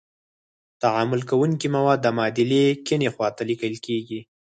[0.83, 4.19] تعامل کوونکي مواد د معادلې کیڼې خواته لیکل کیږي.